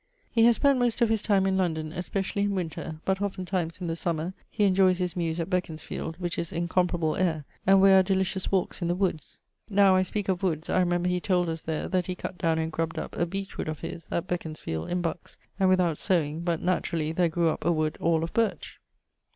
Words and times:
He 0.31 0.45
has 0.45 0.55
spent 0.55 0.79
most 0.79 1.01
of 1.03 1.09
his 1.09 1.21
time 1.21 1.45
in 1.45 1.57
London, 1.57 1.91
especially 1.91 2.41
in 2.41 2.55
winter; 2.55 2.99
but 3.05 3.21
oftentimes 3.21 3.81
in 3.81 3.85
the 3.85 3.95
summer 3.95 4.33
he 4.49 4.63
enjoyes 4.63 4.97
his 4.97 5.15
muse 5.15 5.39
at 5.39 5.47
Beconsfield, 5.47 6.17
which 6.17 6.39
is 6.39 6.51
incomparable 6.51 7.15
aire, 7.17 7.45
and 7.67 7.79
where 7.79 7.99
are 7.99 8.01
delicious 8.01 8.51
walks 8.51 8.81
in 8.81 8.87
the 8.87 8.95
woods. 8.95 9.37
Now 9.69 9.95
I 9.95 10.01
speake 10.01 10.27
of 10.27 10.41
woods, 10.41 10.71
I 10.71 10.79
remember 10.79 11.07
he 11.07 11.19
told 11.19 11.49
us 11.49 11.61
there, 11.61 11.87
that 11.87 12.07
he 12.07 12.15
cutt 12.15 12.39
downe 12.39 12.57
and 12.57 12.71
grubbed 12.71 12.97
up 12.97 13.15
a 13.15 13.27
beech 13.27 13.59
wood 13.59 13.69
of 13.69 13.81
his, 13.81 14.07
at 14.09 14.25
Beconsfield 14.25 14.89
in 14.89 15.01
Bucks, 15.03 15.37
and 15.59 15.69
without 15.69 15.99
soweing, 15.99 16.43
but 16.43 16.63
naturally, 16.63 17.11
there 17.11 17.29
grew 17.29 17.49
up 17.49 17.63
a 17.63 17.71
wood 17.71 17.95
all 18.01 18.23
of 18.23 18.33
birch. 18.33 18.79